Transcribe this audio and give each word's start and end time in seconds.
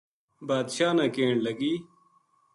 بادشاہ 0.47 0.91
نا 0.97 1.05
کہن 1.13 1.35
لگی 1.45 1.73